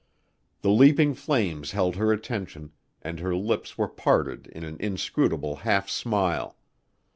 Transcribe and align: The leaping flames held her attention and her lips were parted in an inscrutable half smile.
The 0.61 0.71
leaping 0.71 1.13
flames 1.13 1.73
held 1.73 1.95
her 1.95 2.11
attention 2.11 2.71
and 3.03 3.19
her 3.19 3.35
lips 3.35 3.77
were 3.77 3.87
parted 3.87 4.47
in 4.47 4.63
an 4.63 4.77
inscrutable 4.79 5.57
half 5.57 5.91
smile. 5.91 6.57